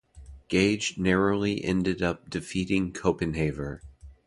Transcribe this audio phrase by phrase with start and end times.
[0.47, 3.81] Gage ended up narrowly defeating Copenhaver.